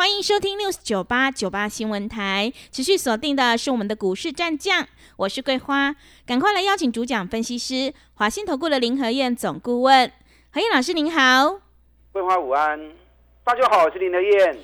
[0.00, 4.88] 欢迎收听六九八九八新闻台，持续锁定的是我们的股市战将，
[5.18, 5.94] 我是桂花，
[6.24, 10.10] 赶快来邀请主讲分析师华信投顾的林和燕总顾问，
[10.52, 11.60] 何燕老师您好，
[12.12, 12.80] 桂花午安，
[13.44, 14.56] 大家好，我是林和燕。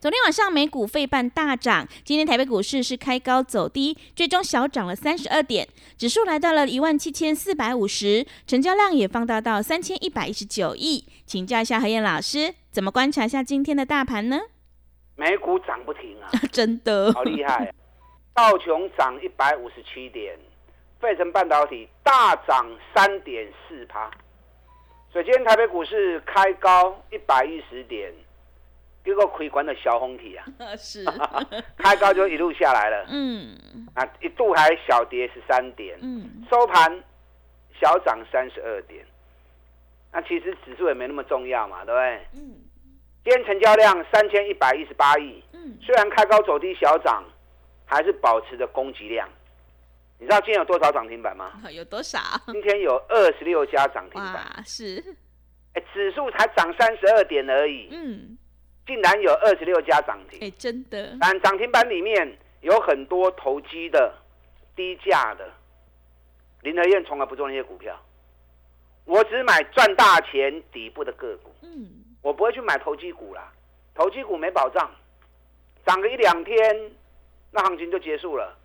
[0.00, 14.40] 昨天晚上美股费半大涨，今天台北股市是开高走低，最终小涨了三十二点，指数来到了一万七千四百五十，成交量也放大到三千一百一十九亿，请教一下何燕老师，怎么观察一下今天的大盘呢？
[15.16, 17.72] 美股涨不停啊， 真的好厉害！
[18.34, 20.36] 道琼涨一百五十七点，
[21.00, 24.10] 费城半导体大涨三点四趴。
[25.12, 28.12] 所以今天台北股市开高一百一十点，
[29.04, 30.44] 结果亏关的小红体啊，
[30.76, 31.04] 是
[31.78, 33.06] 开高就一路下来了。
[33.08, 33.56] 嗯，
[33.94, 37.00] 啊，一度还小跌十三点，嗯，收盘
[37.80, 39.06] 小涨三十二点。
[40.12, 42.26] 那其实指数也没那么重要嘛，对不对？
[42.42, 42.56] 嗯。
[43.24, 47.24] 今天成交量三千一百一十八亿，嗯，虽然开高走低小涨，
[47.86, 49.26] 还是保持着供给量。
[50.18, 51.50] 你知道今天有多少涨停板吗？
[51.72, 52.20] 有多少？
[52.46, 54.62] 今天有二十六家涨停板。
[54.66, 55.02] 是。
[55.72, 58.36] 哎，指数才涨三十二点而已，嗯，
[58.86, 60.38] 竟然有二十六家涨停。
[60.42, 61.16] 哎，真的。
[61.18, 64.14] 但涨停板里面有很多投机的、
[64.76, 65.50] 低价的。
[66.60, 67.98] 林德燕从来不做那些股票，
[69.06, 71.50] 我只买赚大钱底部的个股。
[71.62, 72.03] 嗯。
[72.24, 73.52] 我不会去买投机股啦，
[73.94, 74.90] 投机股没保障，
[75.84, 76.90] 涨个一两天，
[77.50, 78.56] 那行情就结束了。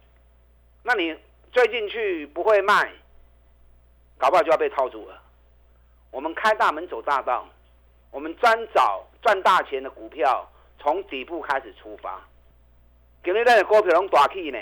[0.82, 1.14] 那你
[1.52, 2.90] 追进去不会卖，
[4.18, 5.22] 搞不好就要被套住了。
[6.10, 7.46] 我们开大门走大道，
[8.12, 12.18] 我们专找赚大钱的股票，从底部开始出发。
[13.26, 14.58] 今日的股票拢大起呢，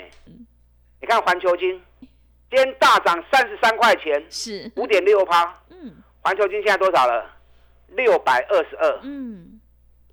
[0.99, 5.55] 你看环球金，今天大涨三十三块钱，是五点六趴。
[5.69, 7.36] 嗯，环球金现在多少了？
[7.87, 9.59] 六百二十二，嗯，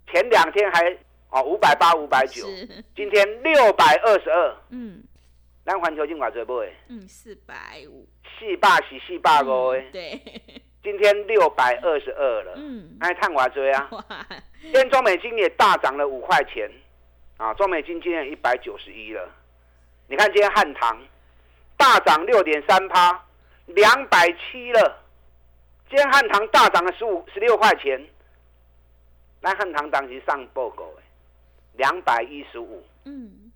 [0.07, 0.97] 前两天还
[1.31, 2.47] 哦五百八五百九，
[2.95, 5.03] 今天六百二十二，嗯，
[5.65, 8.07] 南环球金挂最不会，嗯，四百五，
[8.39, 10.21] 四百是四百五诶，对，
[10.83, 13.91] 今天六百二十二了，嗯，还探我追啊，
[14.63, 16.71] 今天中美金也大涨了五块钱，
[17.37, 19.29] 啊，中美金今天一百九十一了，
[20.09, 21.03] 你看今天汉唐
[21.77, 23.25] 大涨六点三趴，
[23.67, 25.04] 两百七了。
[25.89, 28.05] 今天汉唐大涨了十五十六块钱，
[29.41, 31.03] 那汉唐当时上报告诶，
[31.75, 33.53] 两百一十五，嗯，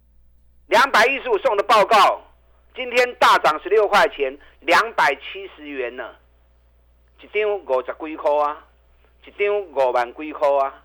[0.66, 2.22] 两百一十五送的报告，
[2.76, 6.14] 今天大涨十六块钱，两百七十元呢，
[7.20, 8.64] 一张五十几块啊，
[9.26, 10.84] 一张五万几块啊，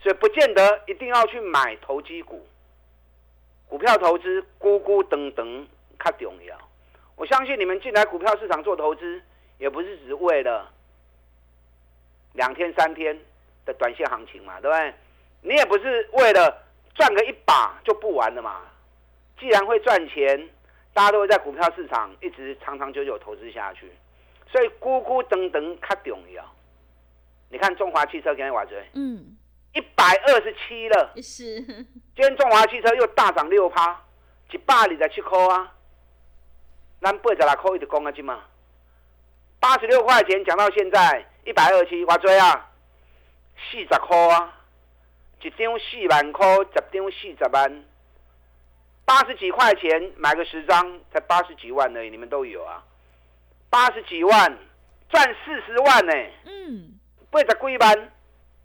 [0.00, 2.46] 所以不见得一定要去买投机股，
[3.66, 5.66] 股票投资咕咕等等
[5.98, 6.56] 较重要。
[7.16, 9.20] 我相信你们进来股票市场做投资。
[9.58, 10.70] 也不是只为了
[12.32, 13.18] 两天三天
[13.64, 14.94] 的短线行情嘛，对不对？
[15.42, 16.62] 你也不是为了
[16.94, 18.62] 赚个一把就不玩了嘛。
[19.38, 20.48] 既然会赚钱，
[20.92, 23.92] 大家都会在股票市场一直长长久久投资下去，
[24.50, 26.44] 所以咕咕噔噔卡重要。
[27.50, 29.36] 你看中华汽车今天瓦追，嗯，
[29.74, 31.60] 一百二十七了，是。
[31.60, 34.00] 今天中华汽车又大涨六趴，
[34.50, 35.74] 一百二十七块啊，
[37.00, 38.44] 咱八十六块一直讲啊，今嘛。
[39.64, 42.70] 八十六块钱讲到现在一百二七，我追啊，
[43.56, 44.52] 四十块啊，
[45.40, 47.84] 一张四万块，十张四十万，
[49.06, 52.84] 八十几块钱买个十张才八十几万呢，你们都有啊，
[53.70, 54.54] 八十几万
[55.08, 56.12] 赚四十万呢，
[56.44, 58.12] 嗯，八十几万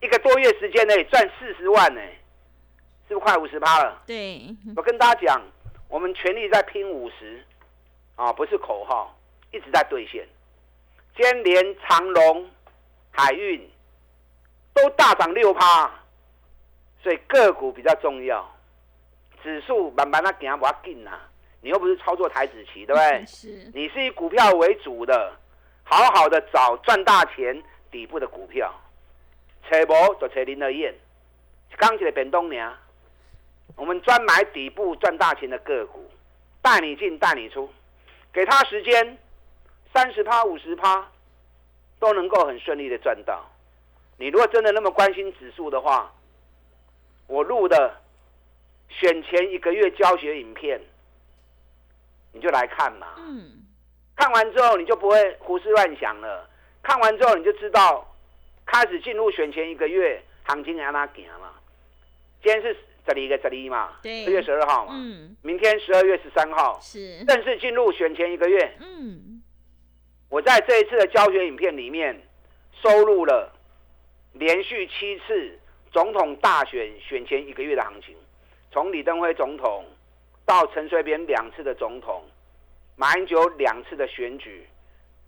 [0.01, 2.01] 一个多月时间内赚四十万呢，
[3.07, 4.03] 是不是快五十趴了？
[4.05, 5.41] 对，我跟大家讲，
[5.87, 7.41] 我们全力在拼五十，
[8.17, 9.17] 啊，不是口号，
[9.51, 10.27] 一直在兑现。
[11.21, 12.49] 今连长隆、
[13.11, 13.69] 海运
[14.73, 15.91] 都大涨六趴，
[17.03, 18.49] 所以个股比较重要。
[19.43, 21.19] 指数慢慢的行不要紧呐，
[21.59, 23.25] 你又不是操作台子棋，对不对？
[23.25, 23.69] 是。
[23.73, 25.33] 你是以股票为主的，
[25.83, 27.61] 好好的找赚大钱
[27.91, 28.73] 底部的股票。
[29.69, 30.95] 找无就找林德燕，
[31.77, 32.73] 刚起来变东娘。
[33.75, 36.09] 我们专买底部赚大钱的个股，
[36.61, 37.69] 带你进带你出，
[38.31, 39.17] 给他时间。
[39.99, 41.05] 三十趴、五十趴，
[41.99, 43.45] 都能够很顺利的赚到。
[44.17, 46.09] 你如果真的那么关心指数的话，
[47.27, 47.97] 我录的
[48.87, 50.79] 选前一个月教学影片，
[52.31, 53.07] 你就就来看嘛。
[53.17, 53.51] 嗯。
[54.15, 56.49] 看完之后你就不会胡思乱想了，
[56.81, 58.05] 看完之后你就知道
[58.65, 61.51] 开始进入选前一个月行情安哪行嘛。
[62.41, 62.75] 今天是
[63.05, 64.93] 这里一个这里嘛，对，十月十二号嘛。
[64.95, 65.35] 嗯。
[65.41, 68.77] 明天十二月十三号是正式进入选前一个月。
[68.79, 69.38] 嗯。
[70.29, 72.15] 我在这一次的教学影片里面
[72.81, 73.51] 收录了
[74.33, 75.59] 连续七次
[75.91, 78.15] 总统大选选前一个月的行情，
[78.71, 79.83] 从李登辉总统
[80.45, 82.23] 到陈水扁两次的总统。
[82.95, 84.67] 马英九两次的选举，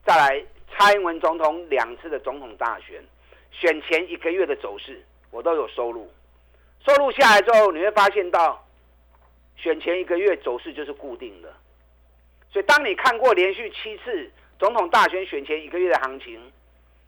[0.05, 3.01] 再来蔡英文总统两次的总统大选，
[3.49, 5.01] 选前一个月的走势，
[5.31, 6.11] 我都有收录。
[6.85, 8.61] 收录下来之后，你会发现到
[9.55, 11.51] 选前一个月走势就是固定的。
[12.51, 14.29] 所以，当你看过连续七次
[14.61, 16.39] 总统大选选前一个月的行情，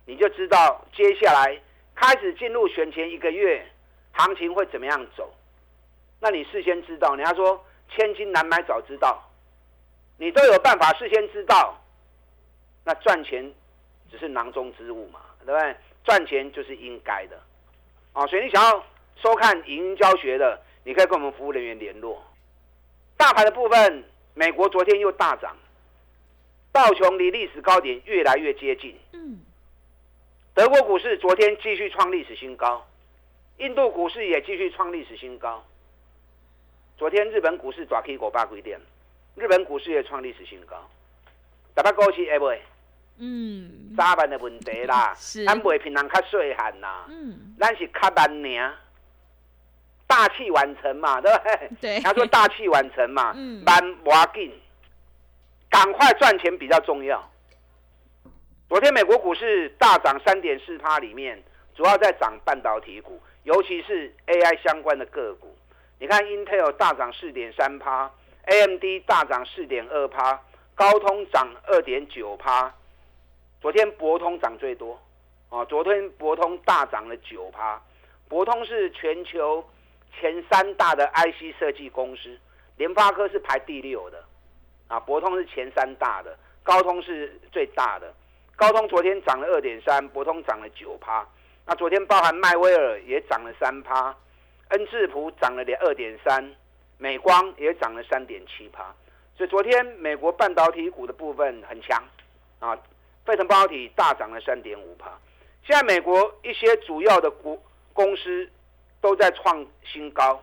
[0.07, 1.55] 你就知道接下来
[1.93, 3.63] 开始进入选前一个月
[4.11, 5.31] 行情会怎么样走。
[6.19, 9.23] 那你事先知道，人家说千金难买早知道。
[10.17, 11.79] 你都有办法事先知道，
[12.83, 13.53] 那赚钱
[14.09, 15.75] 只是囊中之物嘛，对不对？
[16.03, 17.39] 赚钱就是应该的，
[18.13, 18.83] 啊，所以你想要
[19.21, 22.19] 收看影音教学的，你可以跟我们服务人员联络。
[23.15, 24.03] 大盘的部分，
[24.33, 25.55] 美国昨天又大涨，
[26.73, 28.93] 道琼离历史高点越来越接近。
[29.13, 29.39] 嗯。
[30.53, 32.85] 德国股市昨天继续创历史新高，
[33.59, 35.63] 印度股市也继续创历史新高。
[36.97, 38.79] 昨天日本股市抓 K 国八规点。
[39.35, 40.75] 日本股市也创历史新高，
[41.73, 42.61] 大家股市会不会？
[43.17, 48.73] 嗯，早晚的问题啦，咱不会平常较细汉啦，嗯，咱是较慢呢，
[50.05, 51.69] 大器晚成嘛，对不对？
[51.81, 54.51] 对，他说大器晚成嘛，嗯，慢不紧，
[55.73, 57.27] 赶快赚钱比较重要。
[58.69, 61.41] 昨天美国股市大涨三点四趴，里面
[61.73, 65.57] 主要在涨半导体股，尤其是 AI 相关的个股。
[65.97, 68.11] 你看 Intel 大涨四点三趴。
[68.45, 70.37] AMD 大涨四点二趴，
[70.75, 72.75] 高通涨二点九趴，
[73.61, 75.01] 昨天博通涨最多，
[75.47, 77.81] 啊，昨天博通大涨了九趴，
[78.27, 79.65] 博通是全球
[80.19, 82.37] 前三大的 IC 设计公司，
[82.75, 84.21] 联发科是排第六的，
[84.87, 88.13] 啊，博通是前三大的，高通是最大的，
[88.55, 91.27] 高通昨天涨了二点三，博通涨了九趴，
[91.65, 94.15] 那昨天包含迈威尔也涨了三趴，
[94.69, 96.53] 恩智浦涨了点二点三。
[96.99, 98.85] 美光也涨了三点七趴，
[99.35, 102.01] 所以昨天美国半导体股的部分很强
[102.59, 102.77] 啊，
[103.25, 105.11] 费城半导体大涨了三点五趴。
[105.65, 108.49] 现在美国一些主要的股公司
[109.01, 110.41] 都在创新高，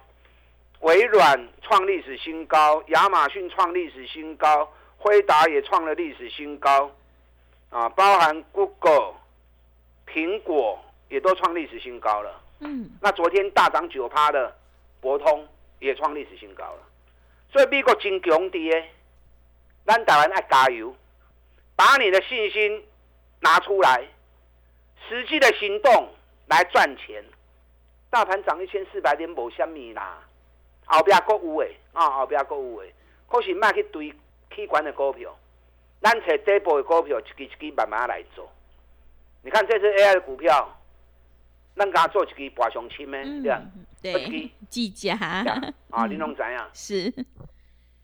[0.81, 6.91] 微软创历史新高，亚马逊创历史新高，辉达也创了历史新高，
[7.71, 9.15] 啊，包含 Google、
[10.07, 10.79] 苹果
[11.09, 12.41] 也都创历史新高了。
[12.61, 14.55] 嗯，那昨天大涨九趴的
[15.01, 15.49] 博通。
[15.81, 16.83] 也创历史新高了，
[17.51, 18.91] 所以美国真强的耶，
[19.87, 20.95] 咱台湾爱加油，
[21.75, 22.85] 把你的信心
[23.41, 24.07] 拿出来，
[25.09, 26.07] 实际的行动
[26.49, 27.25] 来赚钱。
[28.11, 30.19] 大盘涨一千四百点某虾米啦，
[30.91, 32.93] 后边各有诶，啊后边各有诶，
[33.29, 34.13] 可是卖去堆
[34.55, 35.35] 器官的股票，
[36.01, 38.51] 咱找底部的股票一支一支慢慢来做。
[39.43, 40.77] 你看这次 AI 的股票，
[41.77, 43.63] 咱刚做一支博上深的，对吧？
[44.03, 45.15] 对，计价
[45.91, 46.59] 啊，你拢知影。
[46.75, 47.13] 是。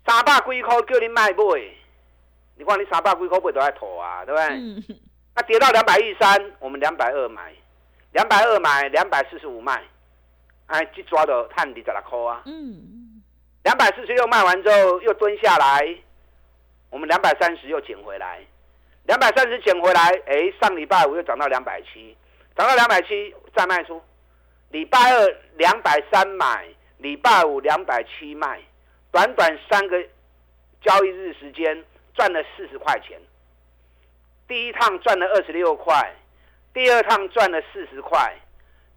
[0.06, 1.37] 三百几块叫你卖买，
[2.55, 4.97] 你看你三百几块买都在吐啊，对不对？
[5.35, 7.52] 那跌到两百一三，我们两百二买，
[8.12, 9.83] 两百二买，两百四十五卖，
[10.66, 12.42] 哎，去抓的探底在哪块啊？
[12.46, 13.23] 嗯，
[13.64, 15.96] 两百四十六卖完之后又蹲下来，
[16.90, 18.40] 我们两百三十又捡回来，
[19.04, 22.16] 两百三十捡回来，哎，上礼拜五又涨到两百七，
[22.56, 24.02] 涨到两百七再卖出。
[24.70, 26.66] 礼拜二两百三买，
[26.99, 28.61] 礼拜五两百七卖，
[29.12, 30.04] 短短三个
[30.82, 33.20] 交易日时间赚了四十块钱。
[34.49, 36.14] 第一趟赚了二十六块，
[36.75, 38.35] 第二趟赚了四十块，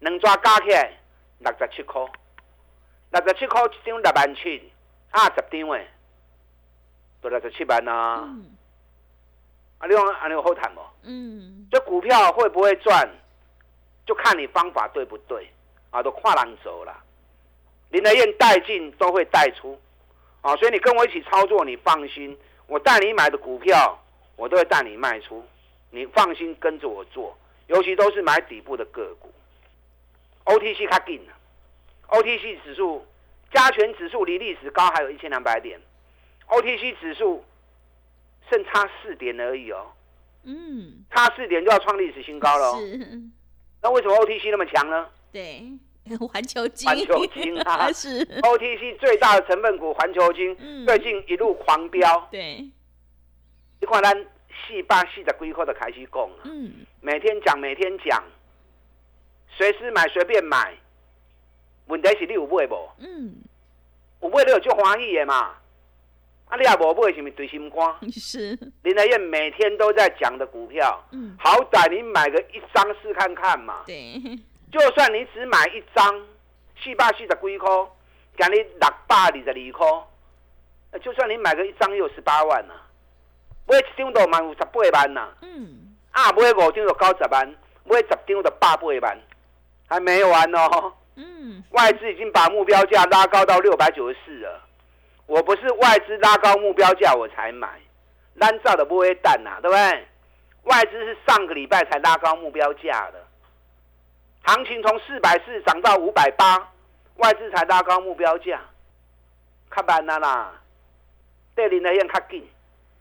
[0.00, 0.92] 能抓加起来
[1.40, 2.00] 六十七块，
[3.10, 4.72] 六十七块一张六万七，
[5.10, 5.86] 二十张诶，
[7.20, 8.28] 都六十七万啊！
[9.78, 10.80] 啊，你讲啊，你好谈不？
[11.02, 13.08] 嗯，这股票会不会赚，
[14.06, 15.50] 就看你方法对不对。
[15.92, 16.96] 啊，都跨栏走了，
[17.88, 19.76] 林德燕带进都会带出，
[20.40, 24.00] 啊，所以你跟我一起操作，你放心，我带你买的股票，
[24.36, 25.44] 我都会带你卖出，
[25.90, 29.32] 你放心跟着我做，尤其都是买底部的个股。
[30.50, 31.32] OTC 卡紧了
[32.08, 33.06] ，OTC 指数
[33.52, 35.80] 加权指数离历史高还有一千两百点
[36.48, 37.44] ，OTC 指数
[38.50, 39.86] 剩差四点而已哦，
[40.44, 43.20] 嗯，差四点就要创历史新高了，是，
[43.82, 45.08] 那为什么 OTC 那么强呢？
[45.32, 45.62] 对，
[46.32, 48.24] 环球金，环球金啊， 是。
[48.26, 52.28] OTC 最大的成分股，环球金最近一路狂飙。
[52.32, 52.68] 对，
[53.80, 54.12] 你看咱
[54.66, 58.22] 四百四十几块的开始讲啊，嗯，每天讲，每天讲，
[59.56, 60.74] 随时买，随便买。
[61.86, 62.88] 问题是你有买无？
[62.98, 63.34] 嗯，
[64.20, 65.54] 有买你有就欢喜的嘛。
[66.46, 68.10] 啊，你也无买，是咪对心肝？
[68.12, 68.58] 是。
[68.82, 73.82] 林德燕每天都在讲的股票，嗯，好歹你买个一张试看看嘛。
[73.86, 74.20] 对。
[74.72, 76.26] 就算你只买一张，
[76.82, 77.68] 四百四十几块，
[78.36, 82.74] 给你六百二十二块，就算你买个一张，有十八万呐。
[83.66, 85.28] 买一张都万有十八万呐。
[85.42, 85.96] 嗯。
[86.12, 87.54] 啊，买五张就九十万，
[87.84, 89.18] 买十张就百八万，
[89.90, 90.94] 还没完哦。
[91.16, 91.62] 嗯。
[91.72, 94.62] 外资已经把目标价拉高到六百九十四了。
[95.26, 97.68] 我不是外资拉高目标价我才买，
[98.34, 100.06] 烂造的不会淡呐，对不对？
[100.64, 103.24] 外资是上个礼拜才拉高目标价的。
[104.42, 106.68] 行情从四百四涨到五百八，
[107.16, 108.60] 外资才拉高目标价，
[109.68, 110.52] 看板啦啦，
[111.54, 112.48] 对林德燕看紧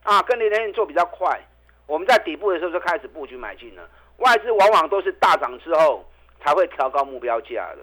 [0.03, 1.39] 啊，跟林德燕做比较快。
[1.87, 3.81] 我们在底部的时候就开始布局买进了。
[4.17, 6.05] 外资往往都是大涨之后
[6.43, 7.79] 才会调高目标价的。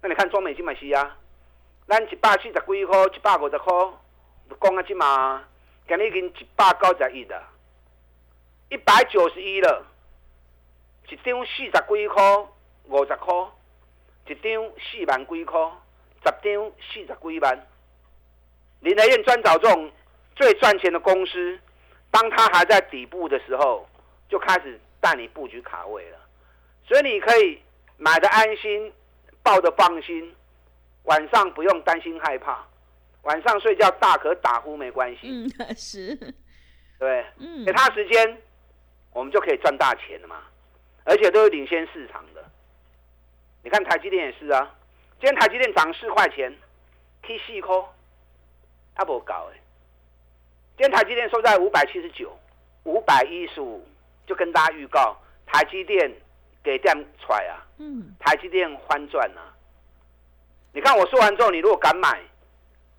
[0.00, 1.16] 那你看中美金买西啊，
[1.86, 3.72] 咱一百四十几块，一百五十块，
[4.60, 5.44] 讲啊，即嘛，
[5.86, 7.48] 今日已经一百九十一了，
[8.70, 9.86] 一百九十一了。
[11.08, 12.38] 一张四十几块，
[12.88, 13.50] 五十块；
[14.26, 15.60] 一张四万几块，
[16.24, 17.66] 十张四十几万。
[18.80, 19.92] 林德燕专找这种
[20.34, 21.58] 最赚钱的公司，
[22.10, 23.86] 当它还在底部的时候，
[24.28, 26.18] 就开始带你布局卡位了。
[26.92, 27.58] 所以你可以
[27.96, 28.92] 买的安心，
[29.42, 30.30] 抱的放心，
[31.04, 32.62] 晚上不用担心害怕，
[33.22, 35.20] 晚上睡觉大可打呼没关系。
[35.22, 36.14] 嗯， 是，
[36.98, 38.36] 对，嗯，给他时间，
[39.14, 40.42] 我们就可以赚大钱了嘛。
[41.04, 42.44] 而且都是领先市场的，
[43.64, 44.74] 你看台积电也是啊，
[45.18, 46.54] 今天台积电涨四块钱
[47.22, 47.86] ，K 四颗，
[48.96, 49.56] 阿不搞哎，
[50.76, 52.38] 今天台积电收在五百七十九，
[52.84, 53.82] 五百一十五，
[54.26, 56.12] 就跟大家预告，台积电
[56.62, 59.52] 给点出来啊，嗯，台积电翻转啊，
[60.72, 62.20] 你看我说完之后，你如果敢买，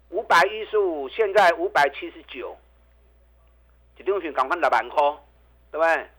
[0.09, 2.57] 五百一十五，现在五百七十九，
[3.97, 5.01] 一张选赶快六万块，
[5.71, 6.09] 对不对？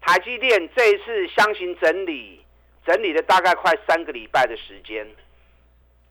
[0.00, 2.44] 台积电这一次箱型整理，
[2.86, 5.06] 整理了大概快三个礼拜的时间，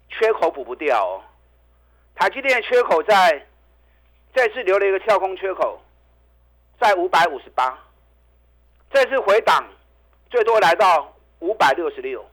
[0.10, 1.04] 缺口补不掉。
[1.04, 1.24] 哦。
[2.16, 3.48] 台积电的缺口在
[4.34, 5.82] 这次留了一个跳空缺口，
[6.80, 7.78] 在五百五十八，
[8.92, 9.66] 这次回档
[10.30, 12.26] 最多来到五百六十六，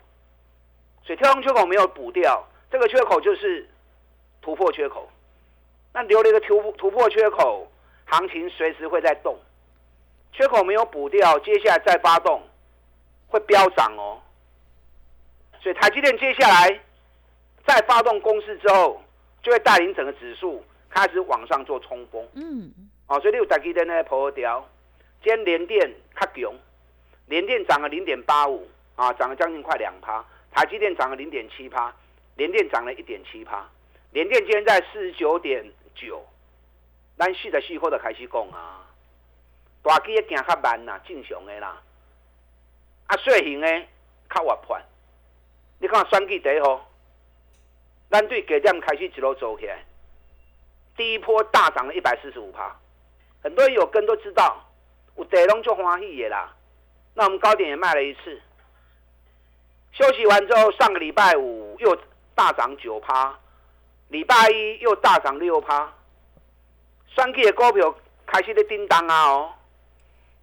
[1.04, 3.68] 所以跳空缺口没有补掉，这个缺口就是
[4.40, 5.08] 突破缺口。
[5.92, 7.66] 那留了一个突突破缺口，
[8.04, 9.38] 行情随时会在动。
[10.32, 12.42] 缺口没有补掉，接下来再发动
[13.28, 14.20] 会飙涨哦。
[15.62, 16.80] 所以台积电接下来
[17.66, 19.02] 再发动攻势之后，
[19.42, 22.28] 就会带领整个指数开始往上做冲锋。
[22.34, 22.70] 嗯，
[23.06, 24.68] 哦，所以六台积电呢破掉，
[25.26, 26.54] 今天连电较强，
[27.26, 30.25] 连电涨了零点八五啊，涨了将近快两趴。
[30.52, 31.92] 台积电涨了零点七趴，
[32.37, 33.68] 连电涨了一点七趴。
[34.12, 36.25] 连电今天在四十九点九，
[37.18, 38.87] 咱四十四号的开始讲啊。
[39.83, 41.83] 大机的行较慢啦，正常的啦。
[43.09, 43.66] 啊，小型的
[44.33, 44.78] 较活泼。
[45.80, 46.88] 你看选举第一号，
[48.12, 49.85] 咱对低点开始一路走起来，
[50.97, 52.76] 第一波大涨了一百四十五趴。
[53.42, 54.64] 很多人有跟都知道，
[55.16, 56.54] 有地拢就欢喜的啦。
[57.14, 58.40] 那我们高点也卖了一次，
[59.92, 61.96] 休息完之后，上个礼拜五又
[62.35, 63.38] 大涨九趴，
[64.08, 65.92] 礼拜一又大涨六趴。
[67.06, 67.94] 选举的股票
[68.26, 69.52] 开始在叮当啊哦。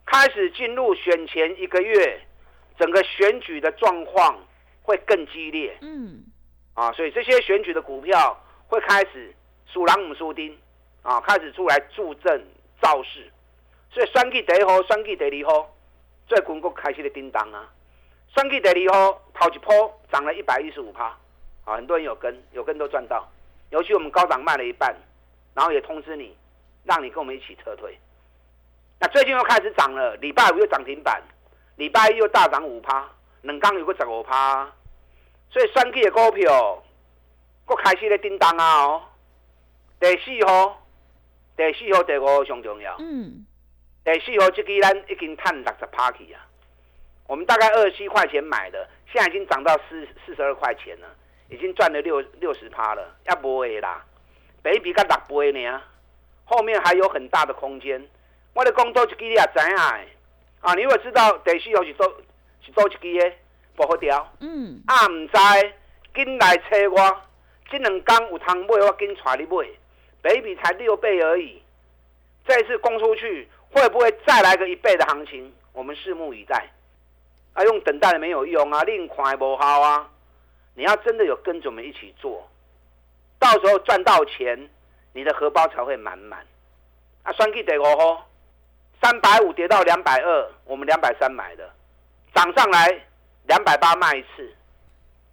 [0.05, 2.21] 开始进入选前一个月，
[2.77, 4.37] 整个选举的状况
[4.81, 5.77] 会更激烈。
[5.81, 6.25] 嗯，
[6.73, 8.37] 啊，所以这些选举的股票
[8.67, 9.33] 会开始
[9.65, 10.57] 输狼母输丁，
[11.03, 12.45] 啊，开始出来助阵
[12.81, 13.31] 造势。
[13.93, 15.69] 所以选举第一号、选举第二号，
[16.25, 17.69] 最近国开始的叮当啊。
[18.35, 21.15] 选举第二号头一波涨了一百一十五趴，
[21.63, 23.29] 啊，很多人有跟有跟都赚到。
[23.69, 24.95] 尤其我们高档卖了一半，
[25.53, 26.35] 然后也通知你，
[26.85, 27.95] 让你跟我们一起撤退。
[28.99, 31.21] 那最近又开始涨了，礼拜五又涨停板，
[31.75, 33.07] 礼拜一又大涨五趴，
[33.43, 34.71] 冷刚有个十五趴，
[35.51, 36.83] 所以三 K 的股票，
[37.67, 39.03] 佫开始咧叮当啊哦。
[39.99, 40.81] 第四号、
[41.55, 42.95] 第四号、第五号上重要。
[42.97, 43.45] 嗯。
[44.03, 46.45] 第四号这支咱已经探六十趴去啊，
[47.25, 51.07] 我们大概二十七块钱买的，现在已经涨到四四十二块钱了，
[51.49, 54.03] 已经赚了六六十趴了，要不会啦，
[54.61, 55.81] 比比才六倍呢，
[56.43, 58.05] 后面还有很大的空间。
[58.53, 59.81] 我的讲多一支你也知影的，
[60.59, 62.21] 啊，你如果知道第四号是多
[62.61, 63.33] 是多一支的，
[63.75, 64.33] 不好调。
[64.41, 65.33] 嗯，啊，唔知
[66.13, 67.21] 紧来找我，
[67.71, 69.65] 这两天有通买，我紧带你买，
[70.21, 71.63] 倍比才六倍而已。
[72.45, 75.51] 这次供出去，会不会再来个一倍的行情？
[75.73, 76.69] 我们拭目以待。
[77.53, 80.09] 啊，用等待的没有用啊，另款不好啊。
[80.75, 82.49] 你要真的有跟着我们一起做，
[83.37, 84.69] 到时候赚到钱，
[85.13, 86.43] 你的荷包才会满满。
[87.21, 88.23] 啊，双 K 得我吼，
[89.01, 91.69] 三百五跌到两百二，我们两百三买的，
[92.33, 92.89] 涨上来
[93.45, 94.51] 两百八卖一次，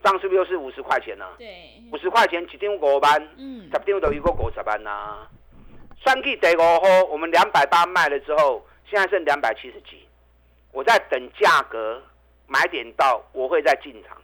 [0.03, 1.27] 这样是不是又是五十块钱呢？
[1.39, 5.27] 对，五十块钱一张五万，嗯，十张等于个五十万呐。
[6.05, 10.07] 双 K 得五号，我们两百八卖了之后，现在剩两百七十几，
[10.73, 12.03] 我在等价格。
[12.53, 14.21] 买点到，我会再进场，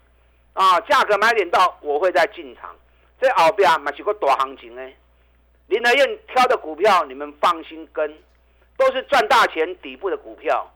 [0.54, 2.75] 啊，价格买点到，我会再进场。
[3.21, 4.83] 这后边嘛是个大行情呢。
[5.68, 8.18] 林德燕挑的股票，你们放心跟，
[8.76, 10.68] 都是赚大钱底部的股票。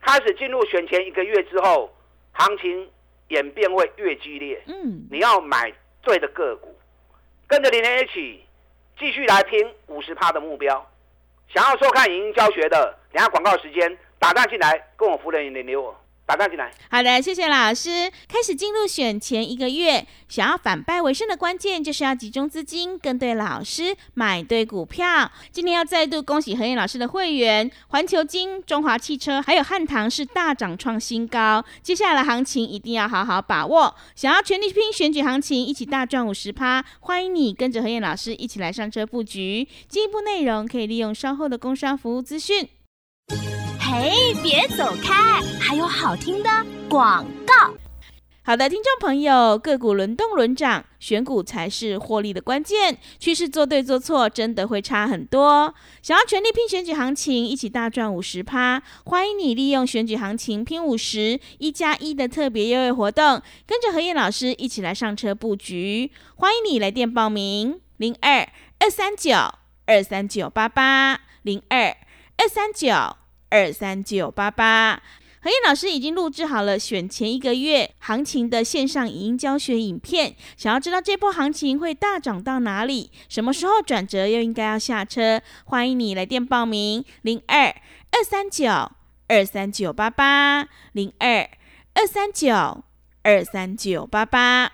[0.00, 1.94] 开始进入选前一个月之后，
[2.32, 2.90] 行情
[3.28, 4.60] 演变会越激烈。
[4.66, 5.72] 嗯，你要买
[6.02, 6.76] 对的个股，
[7.46, 8.44] 跟着林德一起
[8.98, 10.90] 继续来拼五十趴的目标。
[11.48, 15.94] 想要收看影音教学的，等下广告时间打断进来，跟我夫人连联我。
[16.26, 16.70] 打断进来。
[16.90, 18.10] 好的，谢谢老师。
[18.28, 25.30] 开始进入选前一个月，想要反败为胜的关键，就是要集中资金，跟对老师，买对股票。
[25.52, 31.64] 今天要再度恭喜何燕老师的会员，环球金、中华汽车还有汉唐是大涨创新高。
[31.80, 33.94] 接下来的行情一定要好好把握。
[34.16, 39.68] 想要全力拼选举行情，一起大赚五十趴，欢迎你跟着何燕老师一起来上车布局。
[39.88, 42.68] 进一步内容可以利用稍后的工商服务资讯。
[43.88, 45.40] 嘿，别走开！
[45.60, 46.50] 还有好听的
[46.88, 47.72] 广告。
[48.42, 52.98] 好的，听众朋友，个股轮动轮涨，选股才是获利的关键。
[53.20, 55.72] 趋势做对做错，真的会差很多。
[56.02, 66.10] 想要全力拼选举行情，一起大赚五十趴，欢迎你利用选举行情拼五十一加一的特别优惠活动，跟着何燕老师一起来上车布局。
[66.34, 68.48] 欢迎你来电报名：零二
[68.80, 69.32] 二三九
[69.86, 71.96] 二三九八八零二
[72.38, 73.16] 二三九。
[73.50, 75.02] 二三九八八，
[75.40, 80.34] 何燕老师已经录制好了选前一个月行情的线上影音教学影片。
[80.56, 85.40] 想要知道这波行情会大涨到哪里，什么时候转折又应该要下车？
[85.64, 87.66] 欢迎你来电报名：零二
[88.10, 88.90] 二三九
[89.28, 91.48] 二三九八八零二
[91.94, 92.84] 二三九
[93.22, 94.72] 二三九八八。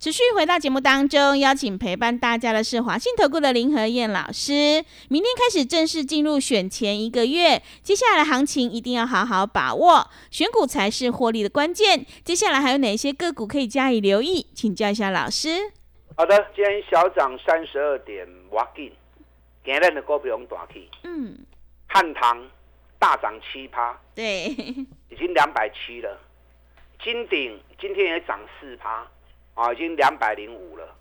[0.00, 4.82] 持续回到节目当中，邀请陪伴大家的是华信投顾的林和燕老师。
[5.10, 12.06] 明天开始正式进入选前一个月，接下来行情一定要好好把握，选股才是获利的关键。
[12.24, 14.46] 接下来还有哪些个股可以加以留意？
[14.54, 15.70] 请教一下老师。
[16.16, 18.90] 好的，今天小涨三十二点，哇劲！
[19.62, 20.88] 今日的股票用大气。
[21.04, 21.36] 嗯。
[21.88, 22.48] 汉唐
[22.98, 24.46] 大涨七趴，对，
[25.10, 26.18] 已经两百七了。
[27.04, 29.06] 金鼎今天也涨四趴。
[29.60, 30.96] 啊，已经两百零五了，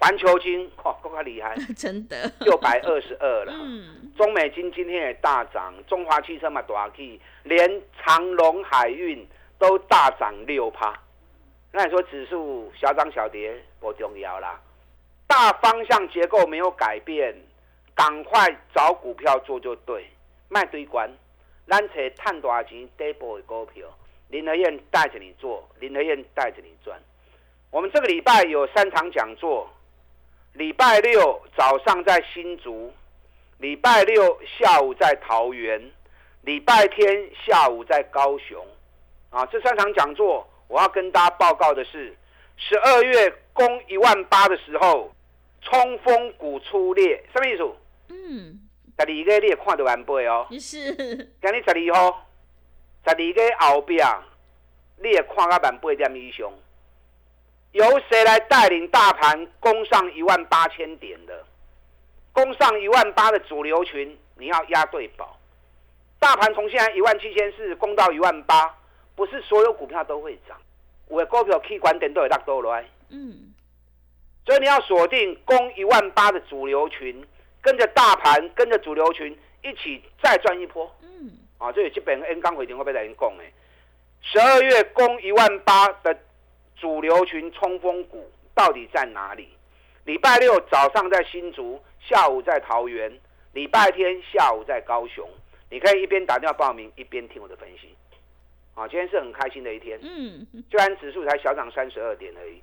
[0.00, 2.28] 环球金哦，够厉害， 真的。
[2.40, 3.52] 六百二十二了。
[3.54, 9.24] 嗯，中美金今天也大涨，中华汽车嘛大起，连长隆海运
[9.60, 10.92] 都大涨六趴。
[11.70, 14.60] 那你说指数小涨小跌不重要啦，
[15.28, 17.32] 大方向结构没有改变，
[17.94, 20.10] 赶快找股票做就对，
[20.48, 21.08] 卖堆关，
[21.68, 23.86] 咱找赚大钱底部的股票，
[24.30, 26.98] 林和燕带着你做，林和燕带着你赚。
[27.74, 29.68] 我们这个礼拜有三场讲座，
[30.52, 32.94] 礼拜六早上在新竹，
[33.58, 35.90] 礼拜六下午在桃园，
[36.42, 38.64] 礼拜天下午在高雄。
[39.30, 42.16] 啊，这三场讲座，我要跟大家报告的是，
[42.56, 45.12] 十二月攻一万八的时候，
[45.60, 47.68] 冲锋股出列，什么意思？
[48.10, 48.60] 嗯，
[48.96, 50.46] 十二月你也看得完背哦。
[50.60, 50.94] 是。
[50.94, 52.24] 今日十二号，
[53.04, 54.06] 十二月后边，
[55.02, 56.48] 你也看到万八点以上。
[57.74, 61.44] 由谁来带领大盘攻上一万八千点的？
[62.32, 65.36] 攻上一万八的主流群，你要押对宝。
[66.20, 68.72] 大盘从现在一万七千四攻到一万八，
[69.16, 70.56] 不是所有股票都会涨。
[71.08, 72.88] 我的股票可观点都有大多来。
[73.08, 73.52] 嗯。
[74.46, 77.26] 所以你要锁定攻一万八的主流群，
[77.60, 80.88] 跟着大盘，跟着主流群一起再赚一波。
[81.02, 81.32] 嗯。
[81.58, 83.52] 啊，这有基本 N 刚回电我被大家讲诶，
[84.22, 86.16] 十二月攻一万八的。
[86.84, 89.48] 主流群冲锋股到底在哪里？
[90.04, 93.10] 礼拜六早上在新竹，下午在桃园，
[93.54, 95.26] 礼拜天下午在高雄。
[95.70, 97.88] 你可以一边打电话报名，一边听我的分析。
[98.74, 99.98] 啊，今天是很开心的一天。
[100.02, 102.60] 嗯，虽然指数才小涨三十二点而已，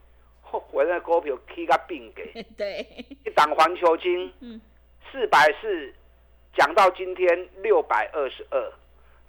[0.71, 2.45] 我那股票 K 个并给。
[2.55, 2.85] 对，
[3.25, 4.31] 一档环球金，
[5.11, 5.91] 四百四，
[6.55, 8.71] 讲到今天六百二十二，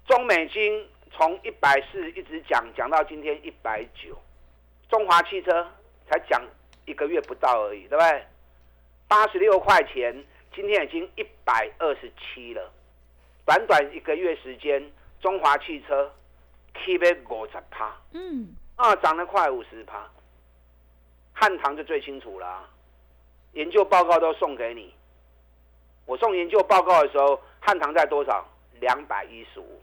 [0.07, 4.15] 中美金从一百四一直讲讲到今天一百九，
[4.93, 5.67] 中华汽车
[6.07, 6.47] 才讲
[6.85, 8.27] 一个月不到而已，对不对？
[9.09, 10.23] 八十六块钱，
[10.55, 12.71] 今天已经一百二十七了，
[13.47, 16.13] 短短一个月时间，中华汽车
[16.75, 20.07] keep 五十趴，嗯，啊，涨了快五十趴。
[21.33, 22.69] 汉唐就最清楚了，
[23.55, 24.93] 研究报告都送给你。
[26.05, 28.47] 我送研究报告的时候，汉唐在多少？
[28.79, 29.81] 两百一十五。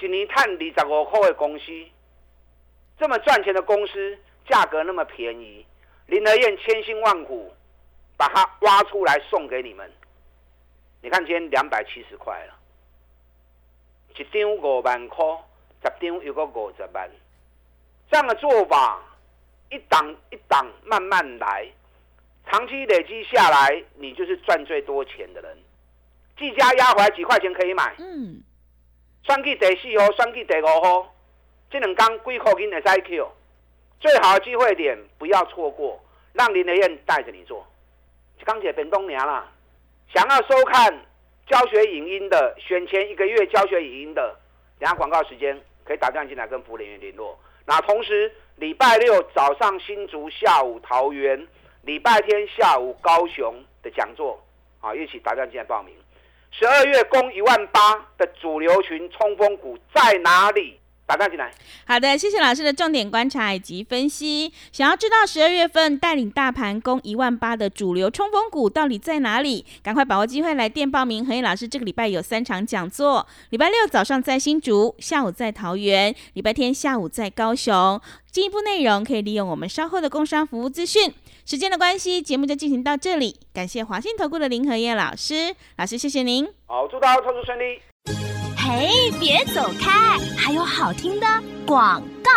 [0.00, 1.64] 一年探二十五块的公司，
[2.98, 5.64] 这么赚钱的公司，价格那么便宜，
[6.06, 7.52] 林德燕千辛万苦
[8.16, 9.90] 把它挖出来送给你们。
[11.00, 12.54] 你看今天两百七十块了，
[14.16, 15.24] 一张五万块，
[15.82, 17.08] 十张有个五十万，
[18.10, 19.00] 这样的做法，
[19.70, 21.68] 一档一档慢慢来，
[22.46, 25.56] 长期累积下来，你就是赚最多钱的人。
[26.36, 27.94] 计价压回来几块钱可以买。
[27.98, 28.42] 嗯。
[29.24, 31.14] 算计第四号，算计第五号，
[31.70, 33.26] 这两刚几块钱的 IQ，
[34.00, 36.00] 最好的机会点不要错过，
[36.32, 37.66] 让林德燕带着你做。
[38.44, 39.46] 钢铁本东娘啦，
[40.14, 41.06] 想要收看
[41.46, 44.34] 教学影音的，选前一个月教学影音的，
[44.78, 47.38] 等下广告时间可以打电话进来跟服务人员联络。
[47.66, 51.46] 那同时礼拜六早上新竹，下午桃园，
[51.82, 54.42] 礼拜天下午高雄的讲座，
[54.80, 55.94] 啊，一起打电话进来报名。
[56.50, 60.80] 十二月攻一万八的主流群冲锋股在哪里？
[61.08, 61.50] 打断进来。
[61.86, 64.52] 好的，谢谢老师的重点观察以及分析。
[64.70, 69.64] 想要知道十二月份带领大盘攻一万八的主流冲锋股到底在哪里？
[69.82, 71.24] 赶快把握机会来电报名。
[71.24, 77.98] 何燕老师这个礼拜有三场讲座，礼拜六早上在新竹，下午在桃园，礼拜天下午在高雄。
[78.30, 81.12] 进一步内容可以利用我们稍后的工商服务资讯。
[81.46, 83.34] 时间的关系，节目就进行到这里。
[83.54, 86.46] 感谢华信投顾的林和燕老师，老师谢谢您。
[86.66, 88.37] 好，祝大家操作顺利。
[88.70, 91.26] 嘿，别走开，还有好听的
[91.66, 92.30] 广告。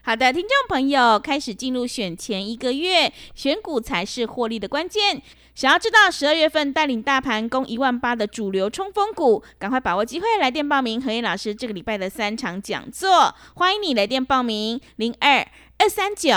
[0.00, 5.20] 好的，听众朋友，开始进入选前一个月，选股才是获利的关键。
[5.54, 13.34] 想要知道十二月份带领大盘攻一万八的主流冲锋股，赶快把握机会来电报名何燕老师这个礼拜的三场讲座。
[13.54, 16.32] 欢迎你来电报名：零二二三九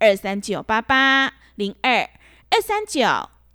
[0.00, 1.32] 二三九八八。
[1.54, 2.10] 零二
[2.50, 3.06] 二三九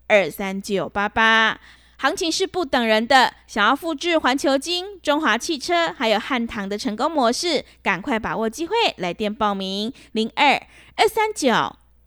[0.08, 1.60] 二三九八八，
[2.06, 3.34] 行情是不等人的。
[3.48, 9.92] 想要复制环球金、中华汽车还有汉唐的成功模式，赶快把握机会，来电报名。
[10.12, 10.54] 零二
[10.96, 11.52] 二三九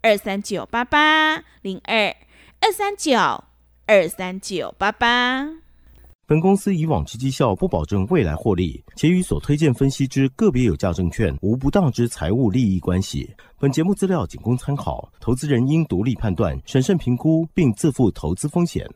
[0.01, 2.15] 二三九八八，零二
[2.61, 3.17] 二三九
[3.87, 5.49] 二三九八八。
[6.25, 13.29] 本公司以往之绩效不保证未来获利，且与所推荐分析之个别有价证券无不当之财务利益关系。
[13.59, 18.87] 本节目资料仅供参考，投资人应独立判断、审慎评估，并自负投资风险。